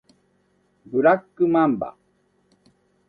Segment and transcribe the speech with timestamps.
[0.87, 1.95] ブラックマンバ